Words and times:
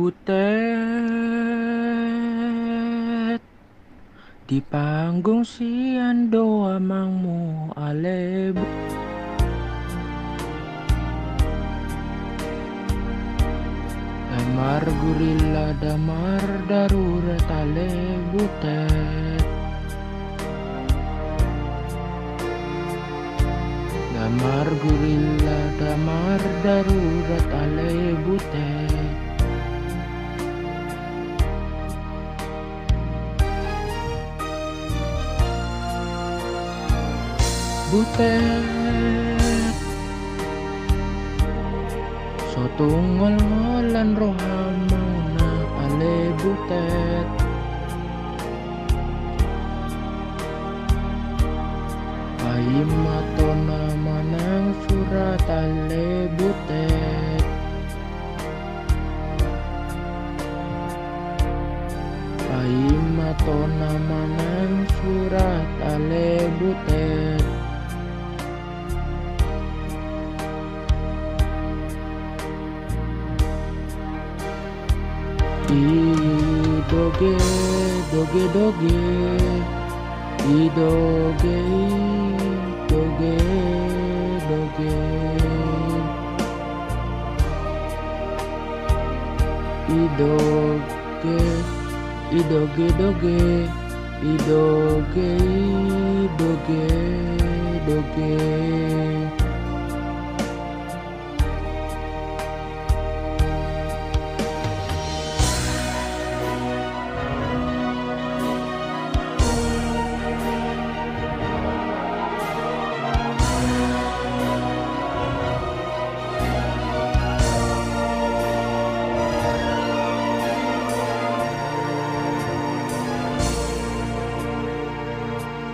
Butet 0.00 0.32
Di 4.48 4.64
panggung 4.64 5.44
sian 5.44 6.32
doa 6.32 6.80
mangmu 6.80 7.68
ale 7.76 8.48
Damar 14.32 14.88
gurila 14.88 15.76
damar 15.84 16.48
darurat 16.64 17.44
ale 17.52 17.92
butet 18.32 19.44
Damar 24.16 24.64
gurila 24.80 25.60
damar 25.76 26.40
darurat 26.64 27.52
ale 27.52 28.16
butet 28.24 28.89
butet. 37.90 39.74
Sotungol 42.54 43.34
ngolan 43.34 44.14
rohamau 44.14 45.10
na 45.34 45.50
ale 45.82 46.30
butet. 46.38 47.26
Paimato 52.38 53.48
na 53.66 53.82
manang 53.98 54.70
surat 54.86 55.42
ale 55.50 56.30
butet. 56.38 57.44
Paimato 62.38 63.58
na 63.66 63.90
manang 64.06 64.74
surat 65.02 65.68
ale 65.82 66.46
butet 66.62 67.19
I 75.70 76.82
doge 76.90 77.32
doge 78.10 78.44
doge. 78.54 78.96
I 80.40 80.68
doge 80.76 81.58
doge 82.88 83.34
doge. 84.48 84.90
I 89.86 90.02
doge 90.18 90.58
I 92.30 92.42
doge 92.50 92.86
doge. 92.98 93.38
I 94.22 94.36
doge 94.48 95.28
doge 96.38 96.82
doge 97.86 99.09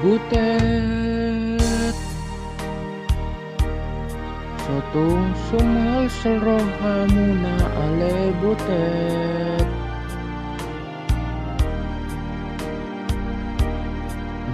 butet. 0.00 1.60
Sotung 4.64 5.28
sumal 5.48 6.08
selrohamuna 6.08 7.56
ale 7.84 8.32
butet. 8.40 9.68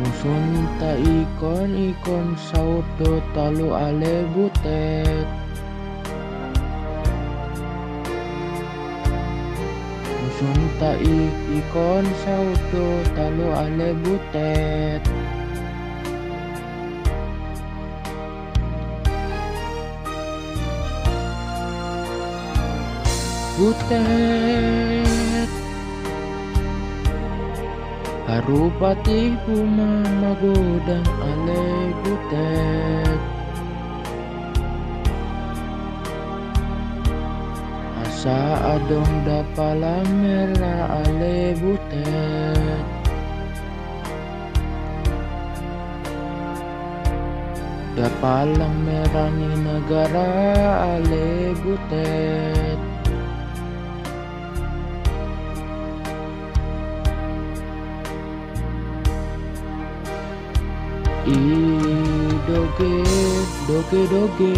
Musun 0.03 0.67
ta 0.83 0.99
ikon 0.99 1.71
ikon 1.95 2.35
saudo 2.51 3.23
talu 3.31 3.71
ale 3.71 4.27
butet. 4.35 5.29
Musun 10.11 10.59
ta 10.83 10.91
ikon 11.55 12.05
saudo 12.27 12.87
talu 13.15 13.47
ale 13.55 13.95
butet 14.03 15.07
butet 23.57 25.49
Harupati 28.29 29.33
puma 29.49 30.05
magodang 30.21 31.09
ale 31.25 31.65
butet 32.05 33.21
Asa 38.05 38.77
adong 38.77 39.25
dapala 39.25 40.05
merah 40.21 41.01
ale 41.01 41.57
butet 41.57 42.85
merah 48.85 49.33
ni 49.33 49.49
negara 49.65 50.29
ale 50.93 51.57
butet 51.65 52.96
Idoke, 61.27 62.93
doge 63.67 64.03
doge 64.13 64.53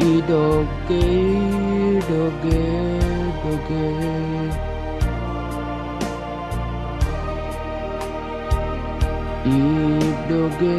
Idoke, 0.00 1.02
doge 2.08 2.62
doge 3.42 3.84
Idoke, 9.46 10.76